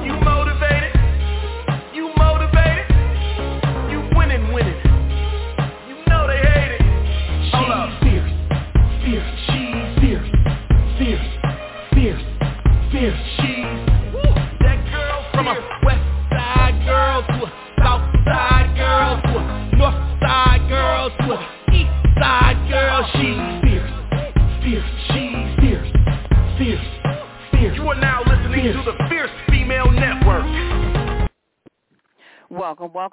You 0.00 0.37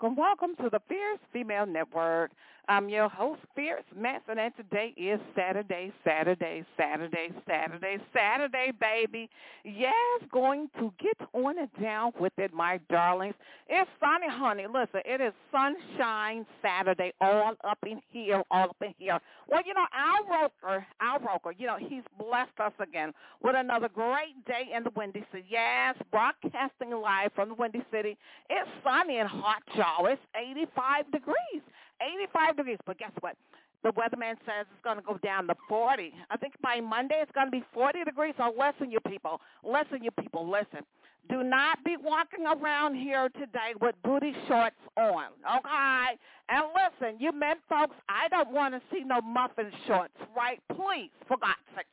welcome, 0.01 0.17
welcome 0.17 0.55
to 0.57 0.69
the 0.69 0.81
Fierce 0.89 1.19
Female 1.31 1.65
Network. 1.65 2.31
I'm 2.67 2.89
your 2.89 3.09
host, 3.09 3.41
Fierce 3.55 3.83
Manson, 3.95 4.39
and 4.39 4.55
today 4.55 4.93
is 4.97 5.19
Saturday, 5.35 5.91
Saturday, 6.03 6.63
Saturday, 6.75 7.29
Saturday, 7.47 7.97
Saturday, 8.13 8.71
baby. 8.79 9.29
Yes, 9.63 9.93
going 10.31 10.69
to 10.79 10.91
get 10.99 11.27
on 11.33 11.59
and 11.59 11.69
down 11.81 12.11
with 12.19 12.33
it, 12.37 12.53
my 12.53 12.79
darlings. 12.89 13.35
It's 13.67 13.89
sunny, 13.99 14.27
honey. 14.29 14.65
Listen, 14.67 15.01
it 15.05 15.21
is 15.21 15.33
sunshine 15.51 16.45
Saturday 16.61 17.13
all 17.21 17.53
up 17.63 17.79
in 17.85 18.01
here, 18.11 18.43
all 18.49 18.69
up 18.69 18.77
in 18.81 18.93
here. 18.97 19.19
Well, 19.47 19.61
you 19.65 19.73
know, 19.73 19.85
Al 19.93 20.41
Roker, 20.41 20.85
Al 21.01 21.19
Roker, 21.19 21.53
you 21.57 21.67
know, 21.67 21.77
he's 21.77 22.03
blessed 22.17 22.59
us 22.59 22.73
again 22.79 23.11
with 23.43 23.55
another 23.55 23.89
great 23.89 24.43
day 24.47 24.69
in 24.75 24.83
the 24.83 24.91
Windy 24.95 25.23
City. 25.31 25.45
Yes, 25.49 25.95
broadcasting 26.11 26.91
live 26.91 27.31
from 27.35 27.49
the 27.49 27.55
Windy 27.55 27.83
City. 27.91 28.17
It's 28.49 28.69
sunny 28.83 29.17
and 29.17 29.29
hot, 29.29 29.61
y'all. 29.75 30.07
It's 30.07 30.21
85 30.35 31.11
degrees. 31.11 31.61
85 32.01 32.57
degrees. 32.57 32.77
But 32.85 32.97
guess 32.97 33.11
what? 33.19 33.35
The 33.83 33.91
weatherman 33.91 34.35
says 34.45 34.65
it's 34.71 34.83
going 34.83 34.97
to 34.97 35.03
go 35.03 35.17
down 35.23 35.47
to 35.47 35.55
40. 35.69 36.11
I 36.31 36.37
think 36.37 36.53
by 36.61 36.79
Monday 36.79 37.19
it's 37.21 37.31
going 37.33 37.47
to 37.47 37.51
be 37.51 37.63
40 37.73 38.03
degrees. 38.03 38.33
So 38.37 38.51
listen, 38.57 38.91
you 38.91 38.99
people. 39.07 39.41
Listen, 39.63 40.03
you 40.03 40.11
people. 40.11 40.49
Listen. 40.49 40.83
Do 41.29 41.43
not 41.43 41.83
be 41.83 41.95
walking 42.01 42.45
around 42.45 42.95
here 42.95 43.29
today 43.29 43.73
with 43.81 43.95
booty 44.03 44.33
shorts 44.47 44.75
on, 44.95 45.25
okay? 45.43 46.17
And 46.49 46.65
listen, 46.75 47.19
you 47.19 47.31
men 47.31 47.55
folks, 47.67 47.95
I 48.07 48.27
don't 48.29 48.51
want 48.51 48.75
to 48.75 48.81
see 48.91 49.03
no 49.03 49.21
muffin 49.21 49.71
shorts, 49.87 50.13
right? 50.37 50.61
Please, 50.69 51.09
for 51.27 51.37
God's 51.37 51.57
sakes. 51.75 51.89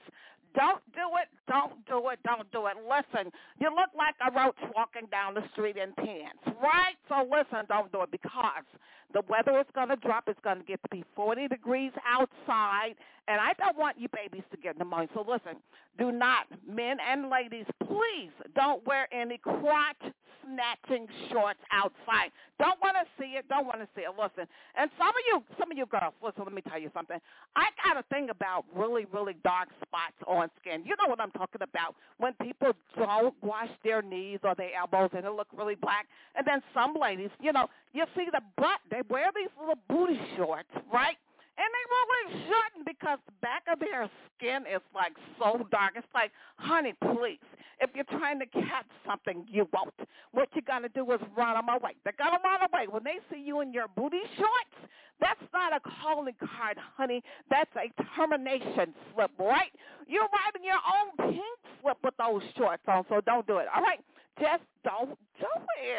Don't 0.55 0.83
do 0.93 1.09
it. 1.21 1.29
Don't 1.49 1.85
do 1.87 2.09
it. 2.11 2.19
Don't 2.25 2.51
do 2.53 2.67
it. 2.67 2.77
Listen, 2.85 3.33
you 3.59 3.69
look 3.71 3.91
like 3.97 4.15
a 4.21 4.31
roach 4.33 4.59
walking 4.77 5.09
down 5.11 5.35
the 5.35 5.43
street 5.53 5.77
in 5.77 5.93
pants, 5.95 6.43
right? 6.63 6.97
So 7.09 7.25
listen, 7.25 7.67
don't 7.69 7.91
do 7.93 8.03
it 8.03 8.11
because 8.11 8.65
the 9.13 9.23
weather 9.29 9.59
is 9.59 9.67
going 9.75 9.89
to 9.89 9.97
drop. 9.97 10.25
It's 10.27 10.41
going 10.45 10.59
to 10.59 10.65
get 10.65 10.83
to 10.83 10.89
be 10.91 11.05
40 11.17 11.49
degrees 11.49 11.93
outside, 12.07 12.95
and 13.29 13.41
I 13.41 13.53
don't 13.59 13.77
want 13.77 13.99
you 13.99 14.09
babies 14.15 14.45
to 14.51 14.57
get 14.57 14.79
pneumonia. 14.79 15.09
So 15.15 15.25
listen, 15.27 15.61
do 15.99 16.13
not, 16.13 16.47
men 16.69 16.99
and 17.01 17.31
ladies, 17.31 17.67
please 17.85 18.33
don't 18.55 18.85
wear 18.87 19.09
any 19.13 19.39
crotch 19.39 20.03
snatching 20.45 21.07
shorts 21.31 21.61
outside. 21.73 22.31
Don't 22.59 22.79
want 22.81 22.97
to 22.97 23.07
see 23.19 23.39
it. 23.39 23.49
Don't 23.49 23.67
want 23.67 23.81
to 23.81 23.89
see 23.95 24.03
it. 24.03 24.11
Listen, 24.11 24.47
and 24.77 24.91
some 24.99 25.09
of 25.09 25.23
you, 25.27 25.43
some 25.59 25.71
of 25.71 25.79
you 25.79 25.87
girls, 25.87 26.15
listen. 26.23 26.45
Let 26.45 26.53
me 26.55 26.63
tell 26.63 26.81
you 26.81 26.91
something. 26.95 27.19
I 27.57 27.67
got 27.85 27.97
a 27.97 28.05
thing 28.15 28.31
about 28.31 28.65
really, 28.75 29.07
really 29.13 29.37
dark 29.45 29.69
spots 29.83 30.17
on 30.27 30.51
skin. 30.61 30.83
You 30.85 30.95
know 31.03 31.09
what 31.09 31.21
I'm 31.21 31.33
talking 31.33 31.63
about? 31.63 31.95
When 32.19 32.35
people 32.43 32.73
don't 32.97 33.35
wash 33.43 33.71
their 33.85 34.03
knees 34.03 34.39
or 34.43 34.55
their 34.55 34.75
elbows 34.79 35.11
and 35.17 35.25
it 35.25 35.33
look 35.33 35.49
really 35.57 35.75
black, 35.75 36.07
and 36.37 36.47
then 36.47 36.63
some 36.75 36.95
ladies, 37.01 37.31
you 37.41 37.53
know, 37.53 37.69
you 37.93 38.05
see 38.17 38.27
the 38.31 38.41
butt. 38.57 38.81
They 38.91 39.03
wear 39.09 39.31
these 39.35 39.51
little 39.59 39.79
booty 39.89 40.21
shorts, 40.37 40.69
right? 40.93 41.17
And 41.59 41.69
they 41.69 41.87
shouldn't 42.31 42.87
because 42.87 43.19
the 43.27 43.33
back 43.43 43.65
of 43.71 43.79
their 43.79 44.09
skin 44.37 44.65
is 44.67 44.81
like 44.95 45.13
so 45.39 45.67
dark. 45.71 45.93
It's 45.97 46.07
like, 46.15 46.31
honey, 46.57 46.95
please, 47.01 47.43
if 47.81 47.91
you're 47.95 48.09
trying 48.19 48.39
to 48.41 48.47
catch 48.47 48.87
something, 49.07 49.45
you 49.51 49.69
won't. 49.73 49.95
What 50.33 50.49
you're 50.55 50.63
to 50.83 50.89
do 50.89 51.11
is 51.13 51.21
run 51.37 51.55
them 51.55 51.69
away. 51.69 51.97
They're 52.05 52.15
going 52.17 52.33
to 52.33 52.43
run 52.43 52.61
away. 52.63 52.87
When 52.89 53.05
they 53.05 53.19
see 53.31 53.43
you 53.43 53.61
in 53.61 53.73
your 53.73 53.89
booty 53.89 54.23
shorts, 54.37 54.91
that's 55.21 55.43
not 55.53 55.73
a 55.75 55.81
calling 56.03 56.35
card, 56.41 56.79
honey. 56.97 57.23
That's 57.51 57.71
a 57.77 57.93
termination 58.17 58.95
slip, 59.13 59.31
right? 59.39 59.73
You're 60.07 60.29
writing 60.33 60.65
your 60.65 60.81
own 60.83 61.33
pink 61.33 61.59
slip 61.81 61.99
with 62.03 62.15
those 62.19 62.43
shorts 62.57 62.83
on, 62.89 63.05
so 63.09 63.21
don't 63.25 63.47
do 63.47 63.59
it, 63.59 63.67
all 63.75 63.83
right? 63.83 64.01
Just 64.41 64.63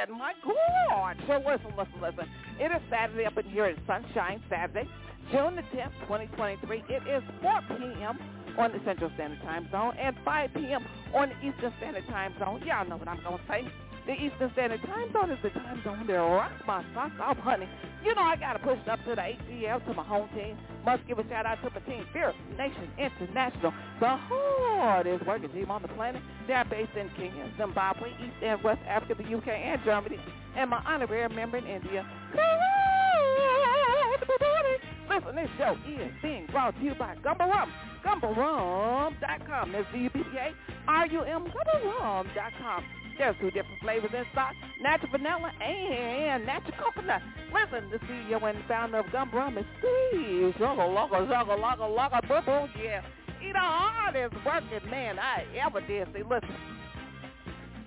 My 0.09 0.33
God. 0.43 1.17
So 1.27 1.37
listen, 1.37 1.71
listen, 1.77 2.01
listen. 2.01 2.25
It 2.59 2.71
is 2.71 2.81
Saturday 2.89 3.25
up 3.25 3.37
in 3.37 3.45
here. 3.45 3.65
It's 3.65 3.79
Sunshine 3.87 4.41
Saturday. 4.49 4.89
June 5.31 5.55
the 5.55 5.61
10th, 5.75 5.93
2023. 6.01 6.83
It 6.89 7.03
is 7.07 7.23
4 7.41 7.61
p.m. 7.77 8.19
on 8.57 8.71
the 8.71 8.79
Central 8.85 9.11
Standard 9.15 9.41
Time 9.43 9.67
Zone 9.71 9.95
and 9.99 10.15
5 10.25 10.53
p.m. 10.55 10.85
on 11.13 11.29
the 11.29 11.47
Eastern 11.47 11.73
Standard 11.77 12.05
Time 12.07 12.33
Zone. 12.39 12.61
Y'all 12.65 12.87
know 12.87 12.97
what 12.97 13.07
I'm 13.07 13.21
going 13.23 13.37
to 13.37 13.43
say. 13.47 13.67
The 14.05 14.13
Eastern 14.13 14.51
Standard 14.51 14.81
Time 14.81 15.13
Zone 15.13 15.31
is 15.31 15.39
the 15.41 15.49
time 15.51 15.81
zone 15.83 16.05
that 16.07 16.13
rocks 16.13 16.61
my 16.67 16.83
socks 16.93 17.15
off, 17.21 17.37
honey. 17.37 17.69
You 18.03 18.13
know 18.15 18.21
I 18.21 18.35
got 18.35 18.53
to 18.53 18.59
push 18.59 18.79
up 18.91 18.99
to 19.05 19.15
the 19.15 19.21
ATL, 19.21 19.85
to 19.85 19.93
my 19.93 20.03
home 20.03 20.27
team. 20.35 20.57
Must 20.85 21.07
give 21.07 21.17
a 21.17 21.23
shout-out 21.29 21.61
to 21.63 21.69
my 21.69 21.79
team, 21.88 22.05
Fierce 22.11 22.35
Nation 22.57 22.89
International, 22.97 23.73
the 24.01 24.17
hardest 24.17 25.25
working 25.25 25.49
team 25.49 25.71
on 25.71 25.81
the 25.81 25.88
planet. 25.89 26.21
They're 26.45 26.66
based 26.66 26.91
in 26.99 27.09
Kenya, 27.16 27.49
Zimbabwe, 27.57 28.09
East 28.09 28.35
and 28.44 28.61
West 28.63 28.81
Africa, 28.88 29.16
the 29.17 29.38
UK, 29.38 29.47
and 29.47 29.81
Germany. 29.85 30.19
And 30.57 30.69
my 30.69 30.83
honorary 30.85 31.33
member 31.33 31.57
in 31.57 31.66
India. 31.66 32.05
Listen, 35.09 35.35
this 35.35 35.49
show 35.57 35.77
is 35.88 36.11
being 36.22 36.47
brought 36.51 36.75
to 36.77 36.83
you 36.83 36.95
by 36.95 37.16
Gubba 37.23 37.47
Rum. 37.49 37.72
GubbaRum.com. 38.05 39.72
That's 39.72 39.88
G-U-B-B-A-R-U-M, 39.93 41.45
GubbaRum.com. 41.45 42.83
There's 43.18 43.35
two 43.40 43.51
different 43.51 43.79
flavors 43.81 44.12
in 44.13 44.25
stock, 44.31 44.53
natural 44.81 45.12
vanilla 45.12 45.51
and 45.62 46.46
natural 46.46 46.74
coconut. 46.78 47.22
Listen, 47.53 47.90
the 47.91 48.00
CEO 48.00 48.41
and 48.44 48.57
founder 48.68 49.00
of 49.00 49.06
Gubba 49.07 49.34
Rum 49.34 49.57
is 49.57 49.66
Steve. 49.79 50.53
Zuggle, 50.59 50.94
luggle, 50.94 51.28
zuggle, 51.28 51.59
luggle, 51.59 51.96
luggle, 51.96 52.22
boo, 52.28 52.41
boo, 52.46 52.81
yeah. 52.81 53.02
He 53.40 53.52
the 53.52 53.59
hardest 53.59 54.35
working 54.46 54.90
man 54.90 55.19
I 55.19 55.46
ever 55.66 55.81
did 55.81 56.07
see. 56.13 56.23
Listen, 56.23 56.56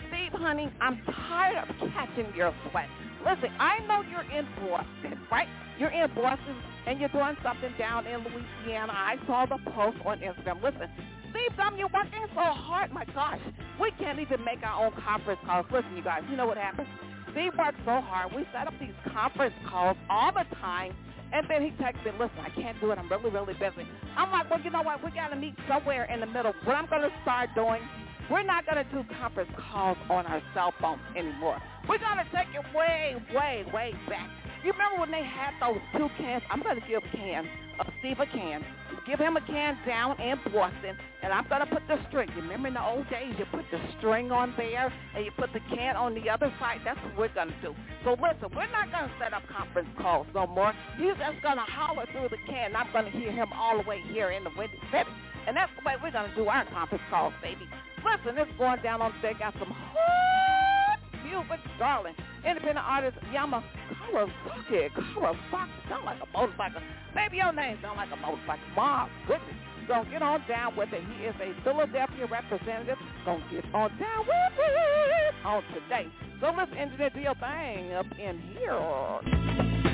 Steve, 0.09 0.33
honey, 0.33 0.71
I'm 0.81 1.03
tired 1.05 1.69
of 1.69 1.77
catching 1.93 2.33
your 2.37 2.55
sweat. 2.71 2.89
Listen, 3.25 3.51
I 3.59 3.81
know 3.89 4.03
you're 4.03 4.39
in 4.39 4.47
Boston, 4.61 5.19
right? 5.31 5.49
You're 5.79 5.91
in 5.91 6.09
Boston 6.15 6.57
and 6.87 7.01
you're 7.01 7.09
doing 7.09 7.37
something 7.43 7.73
down 7.79 8.07
in 8.07 8.21
Louisiana. 8.23 8.93
I 8.95 9.17
saw 9.27 9.47
the 9.47 9.59
post 9.73 9.99
on 10.05 10.21
Instagram. 10.21 10.63
Listen, 10.63 10.89
Steve 11.37 11.57
Dumb, 11.59 11.77
you're 11.77 11.93
working 11.93 12.25
so 12.35 12.41
hard. 12.41 12.91
My 12.93 13.05
gosh, 13.13 13.41
we 13.79 13.91
can't 13.99 14.19
even 14.19 14.43
make 14.43 14.63
our 14.63 14.87
own 14.87 14.93
conference 15.05 15.41
calls. 15.45 15.67
Listen, 15.71 15.95
you 15.95 16.03
guys, 16.03 16.23
you 16.31 16.37
know 16.37 16.47
what 16.47 16.57
happens? 16.57 16.89
Steve 17.33 17.53
works 17.59 17.77
so 17.85 18.01
hard. 18.01 18.33
We 18.33 18.47
set 18.57 18.67
up 18.67 18.73
these 18.81 18.97
conference 19.13 19.55
calls 19.69 19.99
all 20.09 20.33
the 20.33 20.45
time. 20.57 20.97
And 21.35 21.45
then 21.51 21.61
he 21.61 21.71
texts 21.83 22.01
me, 22.07 22.13
listen, 22.13 22.39
I 22.41 22.49
can't 22.49 22.81
do 22.81 22.91
it. 22.93 22.99
I'm 22.99 23.11
really, 23.11 23.29
really 23.29 23.53
busy. 23.53 23.87
I'm 24.17 24.33
like, 24.33 24.49
well, 24.49 24.61
you 24.63 24.71
know 24.71 24.81
what? 24.81 25.05
We 25.05 25.11
got 25.11 25.29
to 25.29 25.37
meet 25.37 25.55
somewhere 25.69 26.05
in 26.05 26.21
the 26.21 26.27
middle. 26.27 26.55
What 26.65 26.77
I'm 26.77 26.87
going 26.87 27.03
to 27.03 27.13
start 27.21 27.51
doing, 27.55 27.83
we're 28.31 28.45
not 28.45 28.65
going 28.65 28.83
to 28.83 28.91
do 28.91 29.05
conference 29.21 29.51
calls 29.71 29.99
on 30.09 30.25
our 30.25 30.41
cell 30.55 30.73
phones 30.81 31.03
anymore. 31.17 31.61
We're 31.87 31.99
going 31.99 32.17
to 32.17 32.29
take 32.33 32.49
it 32.55 32.65
way, 32.75 33.17
way, 33.35 33.65
way 33.75 33.93
back. 34.09 34.31
You 34.65 34.73
remember 34.73 35.01
when 35.01 35.11
they 35.11 35.23
had 35.23 35.53
those 35.61 35.83
two 35.99 36.09
cans? 36.17 36.43
I'm 36.51 36.63
going 36.63 36.81
to 36.81 36.87
give 36.89 37.03
Ken, 37.13 37.47
uh, 37.79 37.85
Steve 38.01 38.19
a 38.21 38.27
can. 38.27 38.65
Give 39.07 39.19
him 39.19 39.37
a 39.37 39.41
can 39.43 39.79
down 39.87 40.21
in 40.21 40.39
Boston, 40.53 40.97
and 41.23 41.33
I'm 41.33 41.49
going 41.49 41.61
to 41.61 41.67
put 41.67 41.83
the 41.89 41.99
string. 42.09 42.29
You 42.37 42.43
remember 42.43 42.69
in 42.69 42.75
the 42.75 42.85
old 42.85 43.09
days, 43.11 43.35
you 43.39 43.45
put 43.51 43.65
the 43.71 43.81
string 43.99 44.31
on 44.31 44.55
there, 44.57 44.93
and 45.15 45.25
you 45.25 45.31
put 45.33 45.53
the 45.53 45.61
can 45.75 45.97
on 45.97 46.15
the 46.15 46.29
other 46.29 46.53
side. 46.61 46.81
That's 46.85 47.01
what 47.03 47.17
we're 47.17 47.35
going 47.35 47.49
to 47.49 47.61
do. 47.63 47.75
So 48.05 48.13
listen, 48.21 48.53
we're 48.55 48.71
not 48.71 48.93
going 48.93 49.09
to 49.09 49.15
set 49.19 49.33
up 49.33 49.43
conference 49.49 49.89
calls 50.01 50.27
no 50.35 50.47
more. 50.47 50.73
He's 50.99 51.17
just 51.19 51.43
going 51.43 51.57
to 51.57 51.67
holler 51.67 52.07
through 52.13 52.29
the 52.29 52.41
can. 52.47 52.77
I'm 52.77 52.93
going 52.93 53.11
to 53.11 53.11
hear 53.11 53.33
him 53.33 53.49
all 53.55 53.83
the 53.83 53.89
way 53.89 54.03
here 54.13 54.31
in 54.31 54.45
the 54.45 54.51
Windy 54.57 54.79
City. 54.93 55.11
And 55.47 55.57
that's 55.57 55.71
the 55.79 55.87
way 55.87 55.95
we're 56.03 56.11
going 56.11 56.29
to 56.29 56.37
do 56.37 56.49
our 56.49 56.65
conference 56.67 57.05
calls, 57.09 57.33
baby. 57.41 57.69
Listen, 58.05 58.39
it's 58.39 58.51
going 58.59 58.83
down 58.83 59.01
on 59.01 59.13
the 59.23 59.35
Got 59.39 59.55
some 59.59 59.71
hot 59.71 60.99
music, 61.25 61.61
darling. 61.79 62.15
Independent 62.47 62.87
artist 62.87 63.17
Yama 63.33 63.65
Kawasaki. 64.07 64.91
Kawasaki 64.91 65.89
sound 65.89 66.05
like 66.05 66.19
a 66.23 66.27
motorcycle. 66.33 66.83
Maybe 67.15 67.39
your 67.39 67.53
name 67.53 67.79
sound 67.83 67.97
like 67.97 68.11
a 68.13 68.17
motorcycle. 68.17 68.67
My 68.77 69.09
goodness. 69.27 69.55
Gonna 69.89 70.11
get 70.11 70.23
on 70.23 70.43
down 70.49 70.77
with 70.77 70.93
it. 70.93 71.03
He 71.17 71.25
is 71.25 71.35
a 71.41 71.55
Philadelphia 71.63 72.27
representative. 72.27 72.99
Gonna 73.25 73.45
get 73.51 73.65
on 73.73 73.91
down 73.99 74.27
with 74.27 74.59
it 74.59 75.35
on 75.45 75.63
today. 75.73 76.09
So 76.41 76.53
let's 76.57 76.73
engineer 76.77 77.11
the 77.11 77.35
thing 77.39 77.93
up 77.93 78.07
in 78.19 78.39
here. 78.59 79.86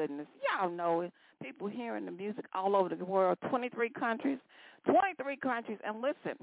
Goodness. 0.00 0.26
Y'all 0.58 0.70
know 0.70 1.02
it. 1.02 1.12
People 1.42 1.68
hearing 1.68 2.04
the 2.04 2.10
music 2.10 2.44
all 2.54 2.76
over 2.76 2.94
the 2.94 3.04
world, 3.04 3.38
23 3.48 3.90
countries, 3.90 4.38
23 4.86 5.36
countries. 5.36 5.78
And 5.84 6.00
listen, 6.00 6.42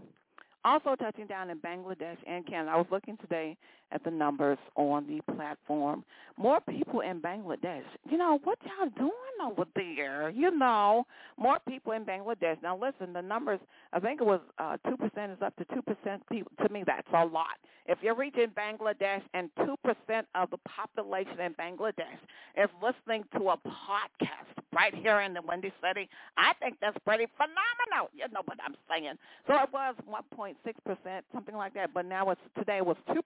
also 0.65 0.95
touching 0.95 1.27
down 1.27 1.50
in 1.50 1.57
Bangladesh 1.59 2.18
and 2.25 2.45
Canada. 2.45 2.71
I 2.71 2.77
was 2.77 2.88
looking 2.92 3.18
today 3.18 3.57
at 3.92 4.04
the 4.04 4.12
numbers 4.12 4.57
on 4.75 5.07
the 5.07 5.21
platform. 5.33 6.04
More 6.38 6.59
people 6.62 7.01
in 7.01 7.21
Bangladesh. 7.21 7.83
You 8.09 8.18
know, 8.18 8.39
what 8.44 8.57
y'all 8.63 8.89
doing 8.98 9.12
over 9.44 9.65
there? 9.75 10.30
You 10.30 10.51
know, 10.51 11.06
more 11.38 11.57
people 11.68 11.94
in 11.94 12.04
Bangladesh. 12.04 12.62
Now 12.62 12.77
listen, 12.77 13.13
the 13.13 13.21
numbers, 13.21 13.59
I 13.94 14.00
think 14.00 14.21
it 14.21 14.25
was 14.25 14.42
uh, 14.59 14.77
2% 14.86 15.33
is 15.33 15.42
up 15.42 15.56
to 15.56 15.65
2% 15.65 16.19
people. 16.30 16.51
To 16.65 16.74
me, 16.74 16.83
that's 16.86 17.07
a 17.13 17.25
lot. 17.25 17.57
If 17.88 18.00
you're 18.01 18.15
reaching 18.15 18.48
Bangladesh 18.48 19.21
and 19.33 19.50
2% 19.60 19.75
of 20.36 20.50
the 20.50 20.57
population 20.68 21.39
in 21.39 21.53
Bangladesh 21.53 22.19
is 22.57 22.69
listening 22.83 23.24
to 23.38 23.50
a 23.50 23.57
podcast 23.57 24.51
right 24.74 24.94
here 24.94 25.21
in 25.21 25.33
the 25.33 25.42
Windy 25.42 25.71
City, 25.81 26.10
I 26.38 26.53
think 26.60 26.75
that's 26.81 26.98
pretty 27.06 27.27
phenomenal. 27.38 28.12
You 28.13 28.25
know 28.33 28.42
what 28.44 28.57
I'm 28.65 28.75
saying. 28.89 29.13
So 29.48 29.53
it 29.56 29.69
was 29.71 29.95
1.6%, 30.48 31.22
something 31.34 31.56
like 31.56 31.74
that, 31.74 31.94
but 31.94 32.06
now 32.06 32.30
it's 32.30 32.42
today 32.58 32.78
it 32.78 32.86
was 32.86 32.98
2%. 33.10 33.18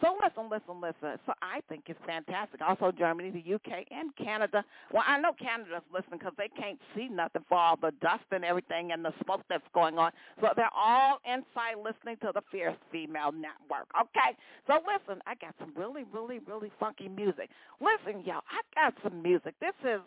So 0.00 0.16
listen, 0.22 0.50
listen, 0.50 0.80
listen. 0.80 1.18
So 1.26 1.32
I 1.42 1.60
think 1.68 1.84
it's 1.86 2.00
fantastic. 2.06 2.60
Also 2.60 2.90
Germany, 2.90 3.30
the 3.30 3.54
UK, 3.54 3.86
and 3.90 4.14
Canada. 4.16 4.64
Well, 4.92 5.04
I 5.06 5.20
know 5.20 5.32
Canada's 5.32 5.82
listening 5.92 6.18
because 6.18 6.34
they 6.36 6.48
can't 6.48 6.78
see 6.96 7.08
nothing 7.08 7.44
for 7.48 7.58
all 7.58 7.76
the 7.76 7.92
dust 8.00 8.24
and 8.30 8.44
everything 8.44 8.92
and 8.92 9.04
the 9.04 9.12
smoke 9.24 9.42
that's 9.48 9.66
going 9.74 9.98
on. 9.98 10.10
So 10.40 10.48
they're 10.56 10.74
all 10.74 11.20
inside 11.24 11.76
listening 11.84 12.16
to 12.22 12.32
the 12.34 12.42
Fierce 12.50 12.76
Female 12.90 13.32
Network. 13.32 13.86
Okay? 14.00 14.36
So 14.66 14.80
listen, 14.82 15.22
I 15.26 15.34
got 15.36 15.54
some 15.60 15.72
really, 15.76 16.04
really, 16.12 16.40
really 16.40 16.72
funky 16.80 17.08
music. 17.08 17.50
Listen, 17.80 18.22
y'all, 18.24 18.42
I 18.50 18.62
got 18.74 18.94
some 19.02 19.22
music. 19.22 19.54
This 19.60 19.74
is 19.84 20.00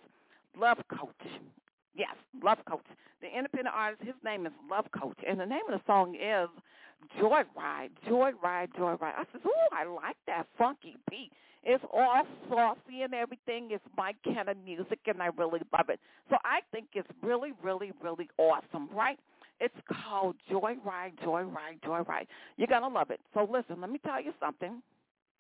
Love 0.60 0.80
Coach. 0.90 1.32
Yes, 1.96 2.16
Love 2.44 2.58
Coach. 2.70 2.86
The 3.22 3.28
independent 3.28 3.74
artist, 3.76 4.04
his 4.04 4.16
name 4.24 4.46
is 4.46 4.52
Love 4.70 4.86
Coach. 4.98 5.18
And 5.28 5.40
the 5.40 5.46
name 5.46 5.62
of 5.72 5.80
the 5.80 5.82
song 5.88 6.16
is 6.16 6.50
Joyride, 7.20 7.90
Joyride, 8.08 8.70
Joyride. 8.78 9.00
I 9.02 9.24
said, 9.32 9.42
ooh, 9.46 9.70
I 9.72 9.86
like 9.86 10.18
that 10.28 10.46
funky 10.58 10.98
beat. 11.10 11.32
It's 11.64 11.84
all 11.92 12.24
saucy 12.48 13.02
and 13.04 13.14
everything. 13.14 13.70
It's 13.72 13.84
my 13.98 14.14
kind 14.24 14.50
of 14.50 14.58
music, 14.64 15.00
and 15.08 15.22
I 15.22 15.30
really 15.38 15.62
love 15.74 15.90
it. 15.90 16.00
So 16.30 16.38
I 16.46 16.60
think 16.72 16.88
it's 16.94 17.08
really, 17.24 17.54
really, 17.64 17.92
really 18.04 18.30
awesome, 18.38 18.88
right? 18.94 19.18
It's 19.60 19.76
called 19.90 20.36
Joyride, 20.52 21.18
Joyride, 21.24 21.80
Joyride. 21.84 22.28
You're 22.58 22.68
going 22.68 22.84
to 22.84 22.88
love 22.88 23.10
it. 23.10 23.20
So 23.34 23.48
listen, 23.52 23.82
let 23.82 23.90
me 23.90 24.00
tell 24.06 24.22
you 24.22 24.34
something. 24.40 24.82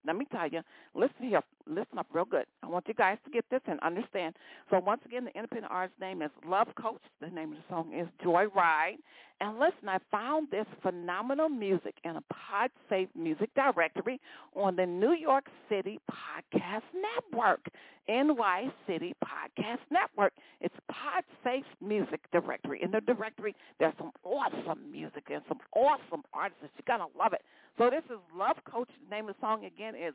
Let 0.07 0.15
me 0.15 0.25
tell 0.31 0.47
you, 0.47 0.61
listen 0.93 1.15
here, 1.29 1.41
listen 1.67 1.97
up 1.97 2.07
real 2.13 2.25
good. 2.25 2.45
I 2.63 2.67
want 2.67 2.87
you 2.87 2.93
guys 2.93 3.17
to 3.25 3.31
get 3.31 3.45
this 3.49 3.61
and 3.67 3.79
understand. 3.81 4.35
So 4.69 4.79
once 4.79 5.01
again, 5.05 5.25
the 5.25 5.35
independent 5.35 5.71
artist's 5.71 5.99
name 5.99 6.21
is 6.21 6.31
Love 6.47 6.67
Coach. 6.79 7.01
The 7.21 7.27
name 7.27 7.51
of 7.51 7.57
the 7.57 7.63
song 7.69 7.93
is 7.93 8.07
Joyride. 8.23 8.97
And 9.41 9.59
listen, 9.59 9.89
I 9.89 9.97
found 10.11 10.49
this 10.49 10.65
phenomenal 10.81 11.49
music 11.49 11.95
in 12.05 12.15
a 12.15 12.23
PodSafe 12.33 13.09
music 13.15 13.49
directory 13.53 14.21
on 14.55 14.77
the 14.77 14.85
New 14.85 15.11
York 15.11 15.47
City 15.67 15.99
Podcast 16.09 16.83
Network, 16.93 17.59
NY 18.07 18.71
City 18.87 19.13
Podcast 19.23 19.79
Network. 19.91 20.31
It's 20.61 20.75
PodSafe 20.89 21.65
music 21.81 22.21
directory. 22.31 22.81
In 22.81 22.91
the 22.91 23.01
directory, 23.01 23.55
there's 23.77 23.93
some 23.97 24.11
awesome 24.23 24.89
music 24.89 25.23
and 25.29 25.41
some 25.49 25.59
awesome 25.75 26.23
artists. 26.33 26.63
You're 26.77 26.97
going 26.97 27.09
to 27.11 27.17
love 27.17 27.33
it. 27.33 27.41
So 27.77 27.89
this 27.89 28.03
is 28.05 28.19
Love 28.33 28.55
Coach. 28.71 28.89
The 29.09 29.15
name 29.15 29.27
of 29.27 29.35
the 29.35 29.41
song 29.41 29.65
again 29.65 29.95
is 29.95 30.13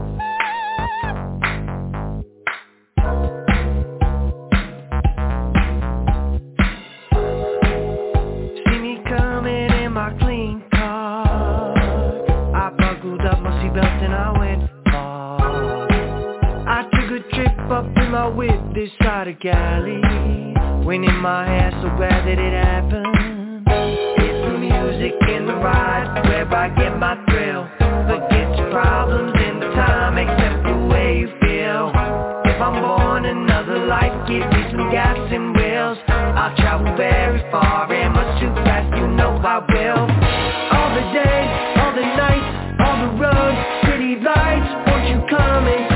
See 8.63 8.79
me 8.79 8.93
coming 9.07 9.75
I 39.45 39.59
will. 39.59 40.25
All 40.73 40.89
the 40.95 41.05
days, 41.13 41.49
all 41.77 41.93
the 41.93 42.01
nights 42.01 42.81
All 42.81 42.97
the 43.05 43.11
roads, 43.21 43.59
city 43.85 44.17
lights 44.17 44.89
Won't 44.89 45.07
you 45.07 45.21
come 45.29 45.67
and 45.67 45.94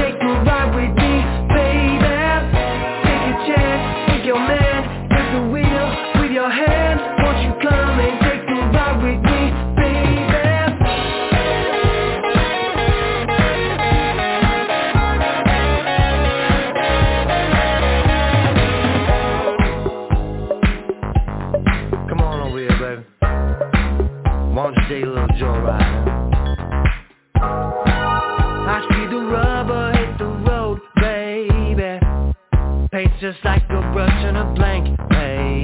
Paint 33.00 33.14
just 33.22 33.40
like 33.46 33.64
a 33.70 33.82
brush 33.94 34.26
on 34.26 34.36
a 34.36 34.54
blank 34.56 35.00
page. 35.10 35.64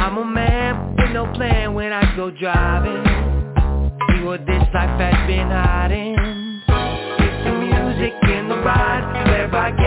I'm 0.00 0.16
a 0.16 0.24
man 0.24 0.96
with 0.96 1.10
no 1.12 1.30
plan 1.34 1.74
when 1.74 1.92
I 1.92 2.16
go 2.16 2.30
driving. 2.30 3.04
See 4.08 4.24
what 4.24 4.46
this 4.46 4.62
life 4.72 4.98
has 4.98 5.26
been 5.26 5.50
hiding. 5.50 6.16
It's 6.66 7.44
the 7.44 7.52
music 7.60 8.14
in 8.24 8.48
the 8.48 8.56
ride 8.56 9.28
where 9.28 9.54
I 9.54 9.70
get 9.72 9.85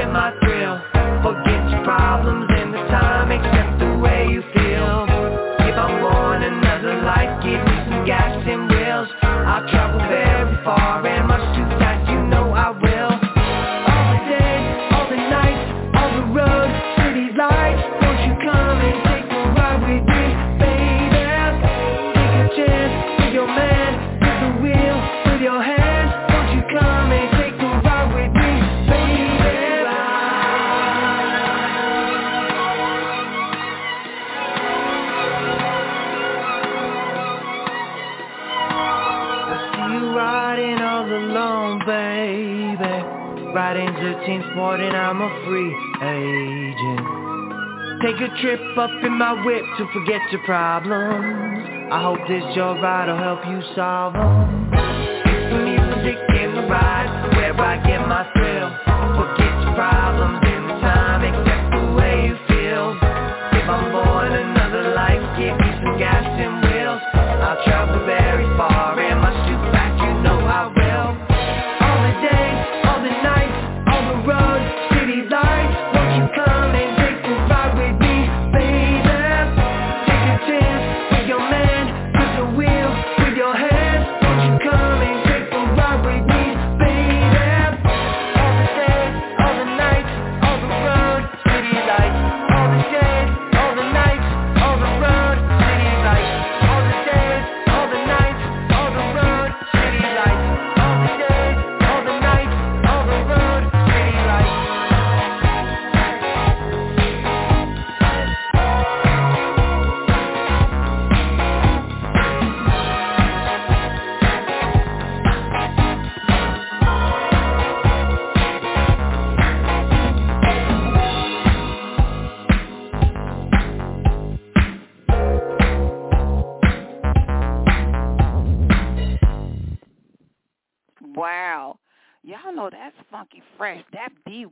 Riding 44.29 44.41
13 44.41 44.53
sport 44.53 44.79
and 44.79 44.95
I'm 44.95 45.21
a 45.21 45.29
free 45.45 45.74
agent. 46.05 47.00
Take 48.01 48.21
a 48.21 48.41
trip 48.41 48.77
up 48.77 48.91
in 49.03 49.17
my 49.17 49.33
whip 49.43 49.63
to 49.77 49.88
forget 49.91 50.21
your 50.31 50.43
problems. 50.43 51.89
I 51.91 52.01
hope 52.03 52.19
this 52.27 52.43
your 52.55 52.75
ride 52.79 53.09
will 53.09 53.17
help 53.17 53.45
you 53.48 53.62
solve 53.75 54.13
them. 54.13 54.69
It's 55.25 55.53
music 55.65 56.19
in 56.41 56.55
the 56.55 56.67
ride 56.69 57.31
where 57.36 57.59
I 57.59 57.77
get 57.88 58.07
my 58.07 58.38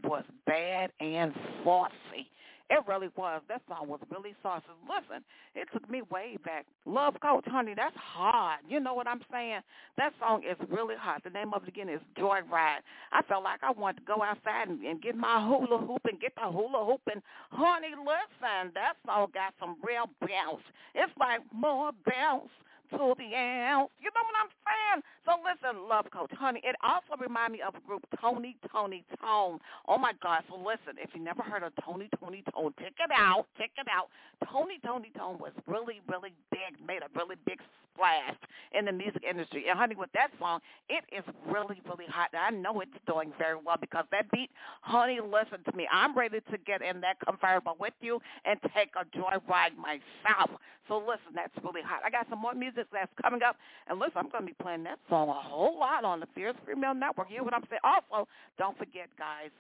was 0.04 0.24
bad 0.46 0.92
and 1.00 1.34
saucy. 1.64 2.30
It 2.70 2.84
really 2.86 3.08
was. 3.16 3.42
That 3.48 3.62
song 3.70 3.88
was 3.88 4.02
really 4.12 4.36
saucy. 4.44 4.66
Listen, 4.84 5.24
it 5.56 5.70
took 5.72 5.90
me 5.90 6.02
way 6.12 6.38
back. 6.44 6.66
Love 6.86 7.16
Coach, 7.22 7.46
honey, 7.48 7.74
that's 7.74 7.96
hard. 7.96 8.60
You 8.68 8.82
know 8.82 8.94
what 8.94 9.08
I'm 9.08 9.22
saying? 9.32 9.62
That 9.98 10.12
song 10.20 10.44
is 10.44 10.58
really 10.70 10.96
hot. 11.00 11.24
The 11.24 11.30
name 11.30 11.54
of 11.54 11.64
it 11.64 11.70
again 11.70 11.88
is 11.88 12.02
Joyride. 12.18 12.84
I 13.14 13.22
felt 13.30 13.46
like 13.46 13.62
I 13.64 13.72
wanted 13.72 14.02
to 14.02 14.06
go 14.06 14.22
outside 14.22 14.68
and, 14.68 14.82
and 14.82 15.02
get 15.02 15.16
my 15.16 15.42
hula 15.48 15.78
hoop 15.78 16.02
and 16.12 16.20
get 16.20 16.34
the 16.36 16.52
hula 16.52 16.86
hoop. 16.86 17.02
And 17.12 17.22
honey, 17.52 17.96
listen, 17.98 18.72
that 18.76 18.96
song 19.06 19.28
got 19.34 19.54
some 19.62 19.78
real 19.82 20.10
bounce. 20.20 20.64
It's 20.94 21.14
like 21.18 21.40
more 21.54 21.92
bounce 22.06 22.50
to 22.92 23.14
the 23.18 23.30
end. 23.36 23.90
You 24.00 24.10
know 24.14 24.24
what 24.24 24.38
I'm 24.38 24.54
saying? 24.66 25.00
So 25.26 25.36
listen, 25.44 25.88
Love 25.88 26.06
Coach, 26.12 26.32
honey, 26.38 26.62
it 26.64 26.76
also 26.84 27.20
reminds 27.20 27.54
me 27.54 27.62
of 27.62 27.76
a 27.76 27.82
group, 27.82 28.06
Tony, 28.20 28.56
Toni, 28.72 29.04
Toné. 29.22 29.60
Oh, 29.88 29.98
my 29.98 30.14
God. 30.22 30.44
So 30.50 30.56
listen, 30.56 30.96
if 31.02 31.12
you 31.14 31.22
never 31.22 31.44
heard 31.44 31.64
of 31.64 31.74
Tony, 31.84 32.10
Toni, 32.20 32.44
Toné, 32.54 32.72
check 32.80 32.94
it 33.00 33.12
out. 33.14 33.46
Check 33.58 33.72
it 33.78 33.88
out. 33.92 34.08
Tony, 34.52 34.80
Toni, 34.86 35.12
Toné 35.18 35.40
was 35.40 35.52
really, 35.68 36.02
really 36.08 36.34
big, 36.52 36.80
made 36.86 37.02
a 37.04 37.10
really 37.16 37.36
big 37.46 37.60
splash 37.98 38.38
in 38.78 38.86
the 38.86 38.92
music 38.92 39.24
industry. 39.28 39.66
And, 39.70 39.78
honey, 39.78 39.96
with 39.96 40.12
that 40.14 40.30
song, 40.40 40.60
it 40.90 41.04
is 41.12 41.24
really, 41.48 41.82
really 41.90 42.06
hot. 42.08 42.30
And 42.34 42.42
I 42.42 42.50
know 42.62 42.80
it's 42.82 42.92
doing 43.08 43.34
very 43.38 43.58
well 43.58 43.78
because 43.82 44.06
that 44.12 44.30
beat, 44.32 44.52
honey, 44.82 45.20
listen 45.20 45.64
to 45.66 45.76
me. 45.76 45.88
I'm 45.92 46.16
ready 46.18 46.40
to 46.40 46.58
get 46.66 46.82
in 46.82 47.02
that 47.02 47.18
convertible 47.26 47.76
with 47.80 47.94
you 48.02 48.20
and 48.46 48.60
take 48.76 48.92
a 49.00 49.04
joy 49.16 49.28
joyride 49.28 49.76
myself. 49.78 50.52
So 50.88 51.00
listen, 51.00 51.36
that's 51.36 51.52
really 51.64 51.82
hot. 51.82 52.02
I 52.06 52.10
got 52.10 52.28
some 52.30 52.40
more 52.40 52.54
music 52.54 52.86
that's 52.94 53.12
coming 53.22 53.44
up. 53.44 53.58
And 53.88 54.00
listen, 54.00 54.18
I'm 54.18 54.30
going 54.30 54.44
to 54.44 54.48
be 54.48 54.56
playing 54.62 54.84
that 54.84 55.00
song 55.10 55.30
a 55.30 55.34
whole 55.34 55.78
lot 55.78 56.04
on 56.04 56.20
the 56.20 56.28
Fierce 56.34 56.56
Female 56.66 56.94
Network. 56.96 57.28
You 57.30 57.38
hear 57.38 57.44
what 57.44 57.54
I'm 57.54 57.64
saying? 57.70 57.82
Also, 57.84 58.28
don't 58.58 58.78
forget, 58.78 59.10
guys, 59.18 59.52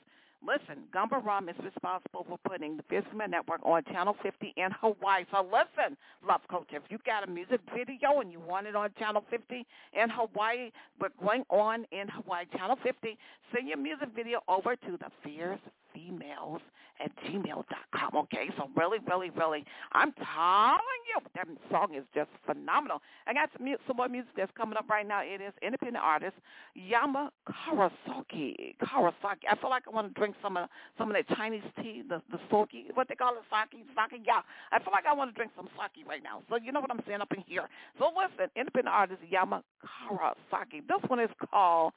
Listen, 0.46 0.84
Gubba 0.94 1.24
Rum 1.24 1.50
is 1.50 1.56
responsible 1.64 2.26
for 2.30 2.38
putting 2.48 2.78
the 2.78 2.84
Female 2.84 3.28
Network 3.28 3.60
on 3.64 3.84
Channel 3.86 4.16
50 4.22 4.54
in 4.56 4.70
Hawaii. 4.82 5.26
So 5.32 5.42
listen, 5.44 5.98
Love 6.28 6.42
Coach, 6.50 6.70
if 6.72 6.84
you 6.90 7.00
got 7.06 7.28
a 7.28 7.32
music 7.32 7.60
video 7.76 8.22
and 8.22 8.32
you 8.32 8.40
want 8.40 8.68
it 8.68 8.76
on 8.76 8.90
Channel 9.00 9.24
50 9.30 9.56
in 9.56 10.10
Hawaii, 10.10 10.72
we're 11.02 11.10
going 11.20 11.44
on 11.50 11.86
in 11.92 12.08
Hawaii, 12.08 12.46
Channel 12.56 12.78
50, 12.84 13.18
send 13.54 13.68
your 13.68 13.78
music 13.78 14.10
video 14.16 14.40
over 14.48 14.76
to 14.76 14.98
the 15.00 15.10
Fierce 15.24 15.60
Females 15.98 16.62
at 17.00 17.12
gmail.com. 17.24 18.16
Okay, 18.16 18.50
so 18.58 18.70
really, 18.76 18.98
really, 19.08 19.30
really, 19.32 19.64
I'm 19.92 20.12
telling 20.14 21.02
you, 21.08 21.20
that 21.36 21.48
song 21.72 21.94
is 21.96 22.04
just 22.14 22.30
phenomenal. 22.46 23.02
I 23.28 23.34
got 23.34 23.50
some, 23.58 23.68
some 23.88 23.98
more 23.98 24.08
music 24.08 24.32
that's 24.36 24.52
coming 24.58 24.78
up 24.78 24.90
right 24.90 25.08
now. 25.08 25.22
It 25.22 25.42
is 25.42 25.54
independent 25.62 26.04
artist 26.04 26.34
Yama 26.74 27.32
Karasaki. 27.48 28.76
Karasaki. 28.82 29.46
I 29.50 29.56
feel 29.60 29.70
like 29.70 29.84
I 29.88 29.94
want 29.94 30.14
to 30.14 30.20
drink 30.20 30.36
some 30.42 30.58
of 30.58 30.70
some 30.98 31.10
of 31.10 31.16
that 31.16 31.28
Chinese 31.36 31.64
tea, 31.82 32.04
the 32.08 32.22
the 32.32 32.40
soki, 32.52 32.86
what 32.96 33.08
they 33.08 33.16
call 33.16 33.34
it, 33.34 33.44
sake, 33.50 33.80
sake. 33.96 34.22
Yeah, 34.26 34.42
I 34.72 34.80
feel 34.80 34.92
like 34.92 35.06
I 35.06 35.14
want 35.14 35.32
to 35.32 35.36
drink 35.36 35.52
some 35.56 35.70
sake 35.78 36.06
right 36.08 36.24
now. 36.24 36.42
So 36.50 36.58
you 36.58 36.72
know 36.72 36.80
what 36.80 36.92
I'm 36.92 37.02
saying 37.08 37.22
up 37.22 37.32
in 37.32 37.44
here. 37.48 37.68
So 38.00 38.12
listen, 38.16 38.50
independent 38.56 38.94
artist 38.94 39.22
Yama 39.30 39.64
Karasaki. 39.84 40.82
This 40.88 41.02
one 41.08 41.20
is 41.20 41.30
called 41.52 41.94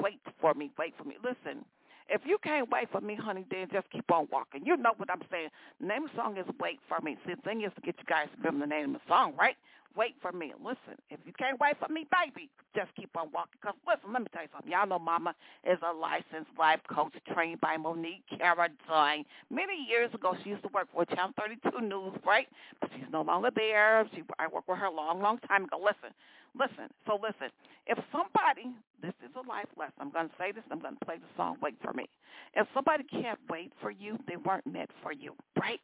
Wait 0.00 0.20
for 0.40 0.54
Me. 0.54 0.70
Wait 0.78 0.94
for 0.98 1.04
Me. 1.04 1.16
Listen. 1.22 1.64
If 2.08 2.22
you 2.24 2.38
can't 2.42 2.70
wait 2.70 2.90
for 2.90 3.00
me, 3.00 3.14
honey, 3.14 3.44
then 3.50 3.68
just 3.72 3.90
keep 3.90 4.10
on 4.10 4.28
walking. 4.32 4.64
You 4.64 4.76
know 4.76 4.92
what 4.96 5.10
I'm 5.10 5.22
saying. 5.30 5.48
Name 5.80 6.04
of 6.04 6.10
the 6.10 6.16
song 6.16 6.36
is 6.36 6.46
Wait 6.60 6.80
for 6.88 7.00
Me. 7.00 7.16
See, 7.26 7.34
the 7.34 7.42
thing 7.42 7.62
is 7.62 7.72
to 7.76 7.80
get 7.80 7.96
you 7.98 8.04
guys 8.04 8.28
to 8.32 8.36
remember 8.38 8.66
the 8.66 8.70
name 8.70 8.94
of 8.94 9.00
the 9.00 9.08
song, 9.08 9.34
right? 9.38 9.56
Wait 9.96 10.14
for 10.22 10.32
me. 10.32 10.52
Listen, 10.58 10.96
if 11.10 11.20
you 11.26 11.32
can't 11.38 11.58
wait 11.60 11.76
for 11.78 11.92
me, 11.92 12.06
baby, 12.10 12.48
just 12.74 12.94
keep 12.96 13.10
on 13.16 13.30
walking. 13.32 13.58
Because, 13.60 13.76
listen, 13.86 14.12
let 14.12 14.22
me 14.22 14.28
tell 14.32 14.42
you 14.42 14.48
something. 14.52 14.70
Y'all 14.70 14.86
know 14.86 14.98
Mama 14.98 15.34
is 15.64 15.78
a 15.82 15.92
licensed 15.92 16.50
life 16.58 16.80
coach 16.88 17.14
trained 17.32 17.60
by 17.60 17.76
Monique 17.76 18.24
Caradine. 18.32 19.24
Many 19.50 19.86
years 19.88 20.12
ago, 20.14 20.34
she 20.42 20.50
used 20.50 20.62
to 20.62 20.70
work 20.72 20.88
for 20.92 21.04
Channel 21.04 21.32
32 21.38 21.80
News, 21.86 22.14
right? 22.26 22.48
But 22.80 22.90
she's 22.94 23.10
no 23.12 23.22
longer 23.22 23.50
there. 23.54 24.08
She, 24.14 24.22
I 24.38 24.46
worked 24.48 24.68
with 24.68 24.78
her 24.78 24.86
a 24.86 24.94
long, 24.94 25.20
long 25.20 25.38
time 25.48 25.64
ago. 25.64 25.78
Listen, 25.78 26.14
listen. 26.58 26.88
So 27.06 27.18
listen, 27.22 27.52
if 27.86 27.98
somebody, 28.12 28.72
this 29.02 29.14
is 29.24 29.30
a 29.36 29.46
life 29.48 29.68
lesson. 29.76 29.94
I'm 30.00 30.10
going 30.10 30.28
to 30.28 30.34
say 30.38 30.52
this. 30.52 30.64
I'm 30.70 30.80
going 30.80 30.96
to 30.96 31.04
play 31.04 31.16
the 31.16 31.30
song 31.36 31.56
Wait 31.62 31.76
for 31.82 31.92
Me. 31.92 32.06
If 32.54 32.66
somebody 32.74 33.04
can't 33.04 33.38
wait 33.50 33.72
for 33.80 33.90
you, 33.90 34.18
they 34.28 34.36
weren't 34.36 34.66
meant 34.66 34.90
for 35.02 35.12
you, 35.12 35.34
right? 35.60 35.80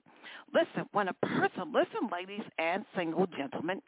Listen, 0.52 0.88
when 0.92 1.08
a 1.08 1.14
person, 1.14 1.72
listen, 1.72 2.08
ladies 2.12 2.44
and 2.58 2.84
single 2.96 3.26
gentlemen, 3.26 3.82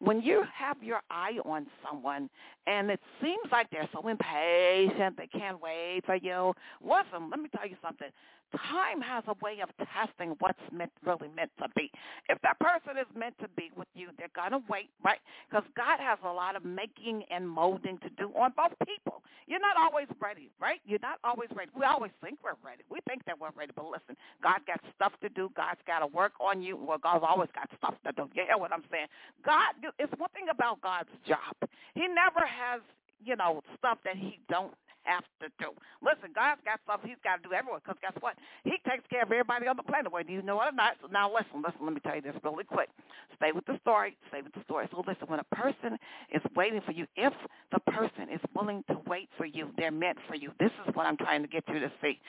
when 0.00 0.20
you 0.20 0.44
have 0.54 0.82
your 0.82 1.00
eye 1.10 1.38
on 1.44 1.66
someone 1.88 2.28
and 2.66 2.90
it 2.90 3.00
seems 3.20 3.50
like 3.50 3.68
they're 3.70 3.88
so 3.92 4.06
impatient, 4.08 5.16
they 5.16 5.26
can't 5.26 5.60
wait 5.60 6.02
for 6.06 6.16
you, 6.16 6.52
listen, 6.82 7.30
let 7.30 7.40
me 7.40 7.48
tell 7.54 7.68
you 7.68 7.76
something 7.82 8.08
time 8.56 9.00
has 9.00 9.24
a 9.28 9.34
way 9.42 9.58
of 9.62 9.70
testing 9.80 10.36
what's 10.38 10.60
meant 10.70 10.92
really 11.04 11.28
meant 11.34 11.50
to 11.58 11.68
be. 11.74 11.90
If 12.28 12.38
that 12.42 12.58
person 12.60 12.98
is 12.98 13.06
meant 13.16 13.34
to 13.40 13.48
be 13.56 13.70
with 13.76 13.88
you, 13.94 14.08
they're 14.18 14.32
gonna 14.34 14.60
wait, 14.68 14.90
right? 15.04 15.20
Because 15.48 15.64
God 15.76 15.98
has 16.00 16.18
a 16.24 16.32
lot 16.32 16.56
of 16.56 16.64
making 16.64 17.24
and 17.30 17.48
molding 17.48 17.98
to 17.98 18.10
do 18.18 18.30
on 18.36 18.52
both 18.56 18.72
people. 18.86 19.22
You're 19.46 19.60
not 19.60 19.76
always 19.76 20.06
ready, 20.20 20.50
right? 20.60 20.80
You're 20.84 21.02
not 21.02 21.18
always 21.24 21.48
ready. 21.54 21.70
We 21.76 21.84
always 21.84 22.12
think 22.22 22.38
we're 22.44 22.60
ready. 22.64 22.84
We 22.90 23.00
think 23.08 23.24
that 23.26 23.38
we're 23.38 23.50
ready, 23.56 23.72
but 23.74 23.86
listen, 23.86 24.16
God 24.42 24.60
got 24.66 24.80
stuff 24.94 25.12
to 25.22 25.28
do. 25.30 25.50
God's 25.56 25.80
got 25.86 26.00
to 26.00 26.06
work 26.06 26.32
on 26.40 26.62
you. 26.62 26.76
Well, 26.76 26.98
God's 26.98 27.24
always 27.26 27.50
got 27.54 27.68
stuff 27.76 27.94
to 28.06 28.12
do. 28.12 28.30
You 28.34 28.44
hear 28.46 28.58
what 28.58 28.72
I'm 28.72 28.84
saying? 28.90 29.06
God, 29.44 29.61
it's 29.98 30.12
one 30.18 30.30
thing 30.34 30.48
about 30.50 30.80
God's 30.80 31.10
job. 31.26 31.56
He 31.94 32.06
never 32.08 32.46
has 32.46 32.80
you 33.24 33.36
know, 33.36 33.62
stuff 33.78 33.98
that 34.04 34.16
he 34.16 34.38
don't 34.48 34.74
have 35.04 35.24
to 35.40 35.48
do. 35.58 35.70
Listen, 36.00 36.30
God's 36.34 36.60
got 36.64 36.78
stuff 36.84 37.00
he's 37.02 37.18
got 37.24 37.42
to 37.42 37.48
do 37.48 37.54
everywhere 37.54 37.80
because 37.82 37.98
guess 38.00 38.14
what? 38.20 38.34
He 38.64 38.78
takes 38.88 39.02
care 39.10 39.22
of 39.22 39.32
everybody 39.32 39.66
on 39.66 39.76
the 39.76 39.82
planet, 39.82 40.12
whether 40.12 40.30
you 40.30 40.42
know 40.42 40.60
it 40.62 40.70
or 40.70 40.72
not. 40.72 40.94
So 41.02 41.08
now 41.10 41.26
listen, 41.26 41.62
listen, 41.62 41.82
let 41.82 41.94
me 41.94 42.00
tell 42.00 42.14
you 42.14 42.22
this 42.22 42.36
really 42.44 42.64
quick. 42.64 42.88
Stay 43.36 43.50
with 43.50 43.66
the 43.66 43.78
story. 43.82 44.16
Stay 44.28 44.42
with 44.42 44.54
the 44.54 44.62
story. 44.62 44.88
So 44.92 45.02
listen, 45.06 45.26
when 45.26 45.40
a 45.40 45.54
person 45.54 45.98
is 46.32 46.42
waiting 46.54 46.80
for 46.86 46.92
you, 46.92 47.06
if 47.16 47.32
the 47.72 47.80
person 47.90 48.30
is 48.32 48.40
willing 48.54 48.84
to 48.90 48.98
wait 49.06 49.28
for 49.36 49.44
you, 49.44 49.70
they're 49.76 49.90
meant 49.90 50.18
for 50.28 50.36
you. 50.36 50.52
This 50.60 50.70
is 50.86 50.94
what 50.94 51.06
I'm 51.06 51.16
trying 51.16 51.42
to 51.42 51.48
get 51.48 51.64
you 51.66 51.80
to 51.80 51.90
see. 52.00 52.20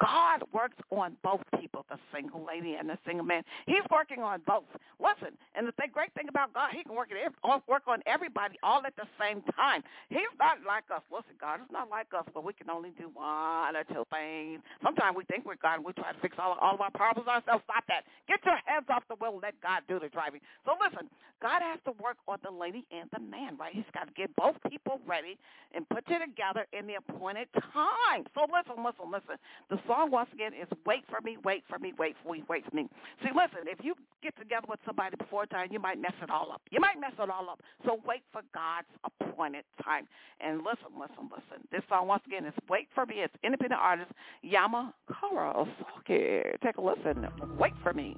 God 0.00 0.44
works 0.52 0.76
on 0.90 1.16
both 1.24 1.40
people, 1.58 1.86
the 1.88 1.96
single 2.14 2.44
lady 2.44 2.76
and 2.78 2.88
the 2.88 2.98
single 3.06 3.24
man. 3.24 3.42
He's 3.66 3.84
working 3.90 4.20
on 4.20 4.42
both. 4.46 4.68
Listen, 5.00 5.36
and 5.58 5.66
the 5.66 5.74
thing, 5.74 5.90
great 5.92 6.14
thing 6.14 6.30
about 6.30 6.54
God, 6.54 6.70
he 6.70 6.84
can 6.86 6.94
work, 6.94 7.10
at, 7.10 7.34
work 7.66 7.82
on 7.90 7.98
everybody 8.06 8.54
all 8.62 8.86
at 8.86 8.94
the 8.94 9.10
same 9.18 9.42
time. 9.58 9.82
He's 10.08 10.30
not 10.38 10.62
like 10.62 10.86
us. 10.94 11.02
Listen, 11.10 11.34
God 11.40 11.60
is 11.60 11.70
not 11.74 11.90
like 11.90 12.06
us 12.14 12.18
us, 12.18 12.26
but 12.34 12.44
we 12.44 12.52
can 12.52 12.68
only 12.68 12.90
do 12.98 13.10
one 13.14 13.76
or 13.76 13.84
two 13.86 14.04
things. 14.10 14.60
Sometimes 14.82 15.16
we 15.16 15.24
think 15.24 15.46
we're 15.46 15.56
God 15.62 15.80
and 15.80 15.84
we 15.86 15.92
try 15.94 16.12
to 16.12 16.20
fix 16.20 16.36
all, 16.38 16.58
all 16.60 16.74
of 16.74 16.80
our 16.82 16.90
problems 16.90 17.28
ourselves. 17.28 17.62
Stop 17.64 17.84
that. 17.88 18.02
Get 18.26 18.42
your 18.44 18.58
hands 18.66 18.86
off 18.90 19.06
the 19.08 19.16
wheel 19.16 19.38
and 19.38 19.42
let 19.42 19.54
God 19.62 19.86
do 19.88 19.98
the 20.02 20.10
driving. 20.10 20.40
So 20.66 20.74
listen, 20.82 21.08
God 21.40 21.62
has 21.62 21.78
to 21.86 21.92
work 22.02 22.16
on 22.26 22.38
the 22.42 22.50
lady 22.50 22.84
and 22.90 23.08
the 23.12 23.20
man, 23.20 23.56
right? 23.56 23.72
He's 23.72 23.88
got 23.94 24.06
to 24.06 24.14
get 24.14 24.34
both 24.36 24.56
people 24.68 25.00
ready 25.06 25.38
and 25.74 25.88
put 25.88 26.04
you 26.08 26.18
together 26.18 26.66
in 26.72 26.86
the 26.86 26.96
appointed 26.96 27.48
time. 27.54 28.24
So 28.34 28.46
listen, 28.50 28.82
listen, 28.82 29.06
listen. 29.10 29.36
The 29.70 29.78
song, 29.86 30.10
once 30.10 30.30
again, 30.32 30.52
is 30.52 30.68
Wait 30.86 31.04
for 31.08 31.20
Me, 31.22 31.36
Wait 31.44 31.62
for 31.68 31.78
Me, 31.78 31.92
Wait 31.98 32.16
for 32.22 32.32
Me, 32.32 32.42
Wait 32.48 32.64
for 32.68 32.74
Me. 32.74 32.88
See, 33.22 33.30
listen, 33.30 33.68
if 33.70 33.78
you 33.84 33.94
get 34.22 34.36
together 34.38 34.66
with 34.68 34.80
somebody 34.86 35.16
before 35.16 35.46
time, 35.46 35.68
you 35.70 35.78
might 35.78 36.00
mess 36.00 36.14
it 36.22 36.30
all 36.30 36.50
up. 36.50 36.62
You 36.70 36.80
might 36.80 36.98
mess 37.00 37.12
it 37.18 37.30
all 37.30 37.48
up. 37.50 37.60
So 37.84 38.00
wait 38.04 38.22
for 38.32 38.42
God's 38.52 38.90
appointed 39.04 39.64
time. 39.82 40.08
And 40.40 40.58
listen, 40.58 40.98
listen, 40.98 41.30
listen. 41.30 41.62
This 41.70 41.82
song 41.88 42.08
once 42.08 42.22
again, 42.26 42.44
is 42.46 42.54
Wait 42.68 42.88
for 42.94 43.06
Me. 43.06 43.16
It's 43.18 43.34
independent 43.44 43.80
artist 43.80 44.10
Yama 44.42 44.94
Kara. 45.20 45.64
Take 46.06 46.76
a 46.76 46.80
listen. 46.80 47.26
Wait 47.58 47.74
for 47.82 47.92
Me. 47.92 48.16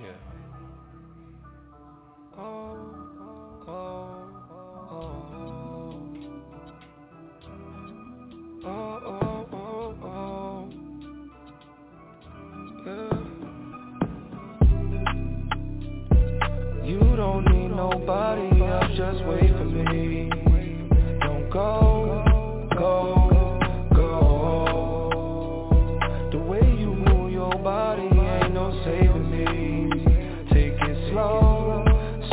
Yeah. 0.00 0.08
Oh, 2.38 2.76
oh, 3.68 3.72
oh. 4.90 5.16
Oh, 8.64 8.68
oh, 9.06 9.46
oh, 9.52 9.94
oh. 10.04 10.68
Yeah. 12.86 13.14
You 16.86 17.00
don't 17.16 17.44
need 17.44 17.70
nobody 17.76 18.48
else, 18.62 18.90
just 18.96 19.24
wait 19.26 19.50
for 19.50 19.64
me 19.64 20.30
go, 21.50 22.24
go, 22.78 22.78
go. 22.78 23.39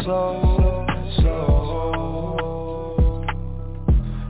Slow, 0.08 0.86
slow. 1.20 2.38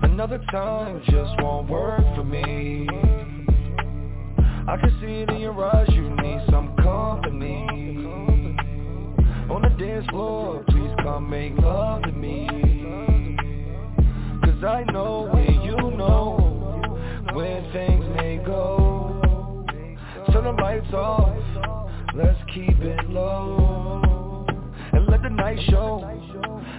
Another 0.02 0.40
time 0.50 1.04
just 1.06 1.40
won't 1.40 1.70
work 1.70 2.02
for 2.16 2.24
me. 2.24 2.90
I 4.68 4.76
can 4.78 4.90
see 5.00 5.22
it 5.22 5.30
in 5.30 5.38
your 5.40 5.64
eyes, 5.64 5.88
you 5.94 6.10
need 6.10 6.42
some 6.50 6.76
company. 6.78 7.68
On 9.52 9.62
the 9.62 9.70
dance 9.78 10.08
floor, 10.10 10.64
please 10.68 10.90
come 11.04 11.30
make 11.30 11.56
love 11.60 12.02
to 12.04 12.12
me. 12.12 12.48
Cause 14.44 14.64
I 14.64 14.84
know, 14.92 15.28
and 15.28 15.64
you 15.64 15.78
know 15.96 17.22
Where 17.34 17.62
things 17.72 18.04
may 18.16 18.38
go 18.44 19.64
Turn 20.32 20.46
the 20.46 20.52
lights 20.60 20.92
off, 20.94 21.38
let's 22.16 22.40
keep 22.52 22.80
it 22.80 23.10
low 23.12 24.07
night 25.38 25.60
show. 25.70 26.04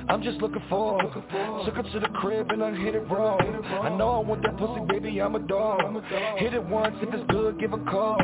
I'm 0.09 0.23
just 0.23 0.39
looking 0.39 0.63
for 0.69 1.01
Took 1.03 1.75
her 1.75 1.83
to 1.83 2.01
the 2.01 2.09
crib 2.15 2.51
and 2.51 2.63
I 2.63 2.75
hit 2.75 2.95
it 2.95 3.09
raw. 3.09 3.37
I 3.37 3.89
know 3.97 4.11
I 4.11 4.19
want 4.21 4.43
that 4.43 4.57
pussy, 4.57 4.81
baby, 4.89 5.21
I'm 5.21 5.35
a 5.35 5.41
dog. 5.41 6.03
Hit 6.37 6.55
it 6.55 6.65
once, 6.65 6.97
if 7.01 7.13
it's 7.13 7.31
good, 7.31 7.59
give 7.59 7.73
a 7.73 7.79
call. 7.79 8.19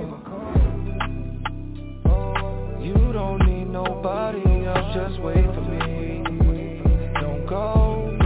You 2.82 3.12
don't 3.12 3.46
need 3.46 3.70
nobody 3.70 4.66
else, 4.66 4.94
just 4.94 5.20
wait 5.22 5.44
for 5.44 5.60
me. 5.62 6.82
Don't 7.20 7.46
go, 7.46 8.18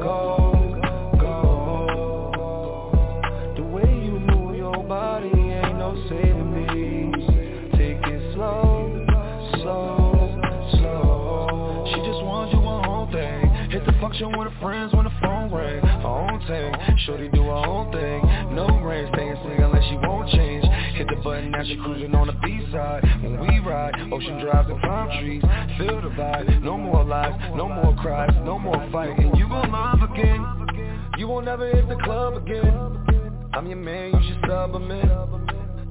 go 0.00 0.41
Function 14.22 14.38
with 14.38 14.52
her 14.52 14.60
friends 14.60 14.94
when 14.94 15.04
the 15.04 15.12
phone 15.20 15.50
ring 15.50 15.80
Her 15.82 16.06
own 16.06 16.38
thing, 16.46 16.72
shorty 17.06 17.28
do 17.30 17.42
her 17.42 17.66
own 17.66 17.90
thing. 17.90 18.54
No 18.54 18.68
rain, 18.78 19.08
staying 19.12 19.34
single 19.42 19.72
unless 19.72 19.84
she 19.88 19.96
won't 19.96 20.30
change. 20.30 20.64
Hit 20.94 21.08
the 21.08 21.16
button, 21.24 21.50
now 21.50 21.64
she 21.64 21.76
cruising 21.76 22.14
on 22.14 22.28
the 22.28 22.32
B-side. 22.34 23.02
When 23.22 23.40
we 23.40 23.58
ride, 23.58 23.94
ocean 24.12 24.38
drives 24.38 24.70
and 24.70 24.80
palm 24.80 25.08
trees. 25.18 25.42
Feel 25.76 26.02
the 26.02 26.10
vibe, 26.14 26.62
no 26.62 26.78
more 26.78 27.02
lies, 27.04 27.34
no 27.56 27.68
more 27.68 27.96
cries, 27.96 28.30
no 28.44 28.60
more 28.60 28.88
fighting. 28.92 29.34
You 29.34 29.48
gon' 29.48 29.72
love 29.72 30.02
again, 30.08 30.46
you 31.18 31.26
won't 31.26 31.46
never 31.46 31.68
hit 31.68 31.88
the 31.88 31.96
club 31.96 32.34
again. 32.34 33.50
I'm 33.54 33.66
your 33.66 33.76
man, 33.76 34.12
you 34.12 34.20
should 34.28 34.48
sub 34.48 34.74
a 34.74 34.78
man 34.78 35.10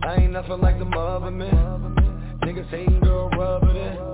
I 0.04 0.16
ain't 0.16 0.32
nothing 0.32 0.62
like 0.62 0.80
the 0.80 0.86
other 0.86 1.32
men. 1.32 2.40
Niggas 2.44 2.70
hating, 2.70 3.02
girl, 3.02 3.30
rub 3.32 3.64
it 3.64 3.76
in 3.76 4.11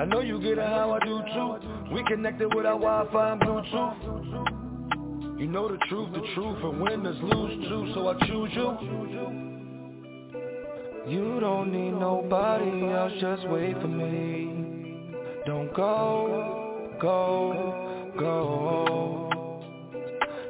I 0.00 0.06
know 0.06 0.20
you 0.20 0.40
get 0.40 0.56
it 0.56 0.66
how 0.66 0.92
I 0.92 1.04
do 1.04 1.20
too. 1.34 1.58
We 1.92 2.02
connected 2.04 2.54
with 2.54 2.64
our 2.64 2.78
Wi-Fi 2.78 3.32
and 3.32 3.40
Bluetooth. 3.42 5.38
You 5.38 5.46
know 5.46 5.68
the 5.68 5.76
truth, 5.90 6.08
the 6.14 6.22
truth 6.34 6.56
And 6.64 6.80
winners 6.80 7.18
lose 7.20 7.68
too, 7.68 7.92
so 7.92 8.08
I 8.08 8.14
choose 8.26 8.50
you. 8.54 8.78
You 11.06 11.38
don't 11.40 11.70
need 11.70 11.90
nobody 11.90 12.88
else, 12.90 13.12
just 13.20 13.46
wait 13.48 13.78
for 13.78 13.88
me. 13.88 15.12
Don't 15.44 15.70
go, 15.74 16.96
go, 16.98 18.10
go. 18.18 19.62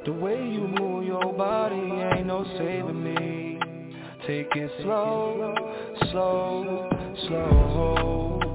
The 0.07 0.13
way 0.13 0.37
you 0.37 0.69
move 0.79 1.07
your 1.07 1.33
body 1.33 1.75
ain't 1.75 2.29
no 2.29 2.45
saving 2.57 3.03
me. 3.03 3.59
Take 4.29 4.55
it 4.55 4.71
slow, 4.85 5.57
slow, 6.13 6.89
slow 7.27 8.50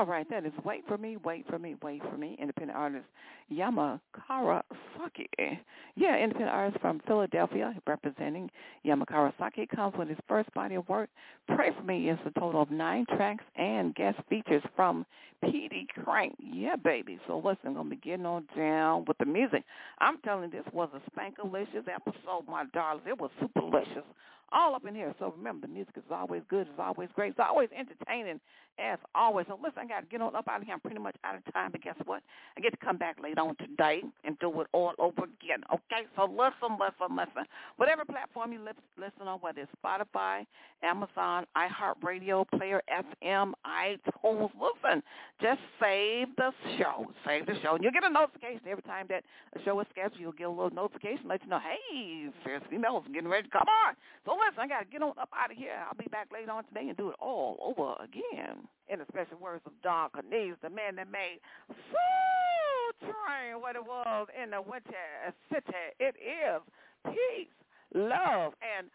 All 0.00 0.06
right, 0.06 0.26
that 0.30 0.46
is 0.46 0.52
Wait 0.64 0.82
For 0.88 0.96
Me, 0.96 1.18
Wait 1.18 1.46
For 1.46 1.58
Me, 1.58 1.76
Wait 1.82 2.00
For 2.10 2.16
Me, 2.16 2.34
independent 2.40 2.74
artist 2.74 3.04
Yama 3.50 4.00
Kurasaki. 4.16 5.58
Yeah, 5.94 6.16
independent 6.16 6.50
artist 6.50 6.80
from 6.80 7.02
Philadelphia 7.06 7.74
representing 7.86 8.50
Yama 8.82 9.04
Kurasaki 9.04 9.68
comes 9.68 9.94
with 9.98 10.08
his 10.08 10.16
first 10.26 10.50
body 10.54 10.76
of 10.76 10.88
work. 10.88 11.10
Pray 11.54 11.68
For 11.76 11.84
Me 11.84 12.08
is 12.08 12.18
a 12.24 12.30
total 12.40 12.62
of 12.62 12.70
nine 12.70 13.04
tracks 13.14 13.44
and 13.56 13.94
guest 13.94 14.16
features 14.30 14.62
from 14.74 15.04
Peedi 15.44 15.86
Crakk. 15.98 16.32
Yeah, 16.38 16.76
baby. 16.76 17.18
So 17.26 17.36
listen, 17.36 17.74
going 17.74 17.90
to 17.90 17.90
be 17.90 17.96
getting 17.96 18.24
on 18.24 18.46
down 18.56 19.04
with 19.06 19.18
the 19.18 19.26
music. 19.26 19.64
I'm 19.98 20.16
telling 20.22 20.50
you, 20.50 20.62
this 20.62 20.72
was 20.72 20.88
a 20.94 21.10
spankalicious 21.10 21.86
episode, 21.94 22.48
my 22.48 22.64
darlings. 22.72 23.04
It 23.06 23.20
was 23.20 23.30
super 23.38 23.60
delicious 23.60 24.04
all 24.52 24.74
up 24.74 24.84
in 24.86 24.94
here. 24.94 25.14
So 25.18 25.32
remember, 25.36 25.66
the 25.66 25.72
music 25.72 25.94
is 25.96 26.02
always 26.10 26.42
good, 26.48 26.62
it's 26.62 26.78
always 26.78 27.08
great, 27.14 27.30
it's 27.30 27.40
always 27.40 27.68
entertaining 27.76 28.40
as 28.80 28.98
always. 29.14 29.46
So 29.48 29.58
listen, 29.62 29.80
I 29.82 29.86
got 29.86 30.00
to 30.00 30.06
get 30.06 30.20
on 30.20 30.34
up 30.34 30.48
out 30.48 30.60
of 30.60 30.66
here. 30.66 30.74
I'm 30.74 30.80
pretty 30.80 30.98
much 30.98 31.16
out 31.24 31.36
of 31.36 31.52
time, 31.52 31.70
but 31.72 31.82
guess 31.82 31.96
what? 32.04 32.22
I 32.56 32.60
get 32.60 32.70
to 32.70 32.84
come 32.84 32.96
back 32.96 33.16
later 33.22 33.40
on 33.40 33.56
today 33.56 34.02
and 34.24 34.38
do 34.38 34.60
it 34.60 34.66
all 34.72 34.92
over 34.98 35.24
again. 35.24 35.62
Okay, 35.72 36.06
so 36.16 36.24
listen, 36.24 36.78
listen, 36.78 37.16
listen. 37.16 37.44
Whatever 37.76 38.04
platform 38.04 38.52
you 38.52 38.60
listen 38.60 39.28
on, 39.28 39.38
whether 39.40 39.60
it's 39.60 39.70
Spotify, 39.84 40.46
Amazon, 40.82 41.44
iHeartRadio, 41.56 42.48
Player 42.56 42.82
FM, 42.90 43.52
iTunes, 43.66 44.50
listen, 44.58 45.02
just 45.40 45.60
save 45.80 46.28
the 46.36 46.50
show. 46.78 47.06
Save 47.26 47.46
the 47.46 47.54
show. 47.62 47.74
And 47.74 47.84
you'll 47.84 47.92
get 47.92 48.04
a 48.04 48.10
notification 48.10 48.62
every 48.68 48.82
time 48.82 49.06
that 49.08 49.24
a 49.54 49.62
show 49.64 49.78
is 49.80 49.86
scheduled. 49.90 50.20
You'll 50.20 50.32
get 50.32 50.46
a 50.46 50.50
little 50.50 50.70
notification, 50.70 51.28
let 51.28 51.42
you 51.42 51.50
know, 51.50 51.60
hey, 51.60 52.28
Fierce 52.44 52.62
Females 52.70 53.04
getting 53.12 53.28
ready 53.28 53.44
to 53.44 53.50
come 53.50 53.68
on. 53.86 53.94
So 54.24 54.32
listen, 54.32 54.60
I 54.60 54.68
got 54.68 54.80
to 54.80 54.86
get 54.86 55.02
on 55.02 55.12
up 55.20 55.30
out 55.36 55.50
of 55.50 55.56
here. 55.56 55.76
I'll 55.86 55.96
be 55.96 56.08
back 56.10 56.28
later 56.32 56.52
on 56.52 56.64
today 56.64 56.88
and 56.88 56.96
do 56.96 57.10
it 57.10 57.16
all 57.20 57.58
over 57.76 57.94
again. 58.02 58.68
In 58.88 58.98
the 58.98 59.04
special 59.08 59.38
words 59.38 59.62
of 59.66 59.72
Don 59.82 60.10
Cornelius, 60.10 60.56
the 60.62 60.70
man 60.70 60.96
that 60.96 61.10
made 61.10 61.38
Soul 61.68 62.90
Train 63.00 63.60
what 63.60 63.76
it 63.76 63.84
was 63.84 64.26
in 64.42 64.50
the 64.50 64.60
winter 64.60 64.90
city. 65.48 65.94
It 66.00 66.16
is 66.18 66.60
peace, 67.06 67.54
love, 67.94 68.52
and 68.60 68.90